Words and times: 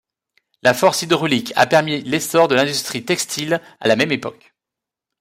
La 0.63 0.73
force 0.73 1.03
hydraulique 1.03 1.53
a 1.55 1.67
permis 1.67 2.01
l'essor 2.01 2.47
de 2.47 2.55
l'industrie 2.55 3.05
textile 3.05 3.61
à 3.79 3.87
la 3.87 3.95
même 3.95 4.11
époque. 4.11 4.55